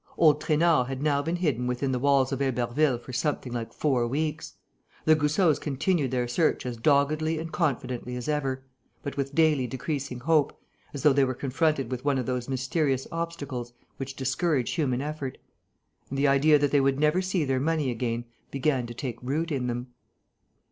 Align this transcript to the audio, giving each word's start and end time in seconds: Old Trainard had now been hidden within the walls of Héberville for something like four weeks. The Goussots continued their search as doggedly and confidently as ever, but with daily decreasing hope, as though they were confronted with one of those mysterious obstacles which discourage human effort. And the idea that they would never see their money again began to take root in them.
Old 0.17 0.41
Trainard 0.41 0.87
had 0.87 1.03
now 1.03 1.21
been 1.21 1.35
hidden 1.35 1.67
within 1.67 1.91
the 1.91 1.99
walls 1.99 2.31
of 2.31 2.39
Héberville 2.39 2.99
for 2.99 3.13
something 3.13 3.53
like 3.53 3.71
four 3.71 4.07
weeks. 4.07 4.53
The 5.05 5.15
Goussots 5.15 5.59
continued 5.59 6.09
their 6.09 6.27
search 6.27 6.65
as 6.65 6.77
doggedly 6.77 7.37
and 7.37 7.51
confidently 7.51 8.15
as 8.15 8.27
ever, 8.27 8.63
but 9.03 9.15
with 9.15 9.35
daily 9.35 9.67
decreasing 9.67 10.21
hope, 10.21 10.59
as 10.91 11.03
though 11.03 11.13
they 11.13 11.23
were 11.23 11.35
confronted 11.35 11.91
with 11.91 12.03
one 12.03 12.17
of 12.17 12.25
those 12.25 12.49
mysterious 12.49 13.05
obstacles 13.11 13.73
which 13.97 14.15
discourage 14.15 14.71
human 14.71 15.01
effort. 15.03 15.37
And 16.09 16.17
the 16.17 16.27
idea 16.27 16.57
that 16.57 16.71
they 16.71 16.81
would 16.81 16.99
never 16.99 17.21
see 17.21 17.45
their 17.45 17.59
money 17.59 17.91
again 17.91 18.25
began 18.49 18.87
to 18.87 18.95
take 18.95 19.21
root 19.21 19.51
in 19.51 19.67
them. 19.67 19.89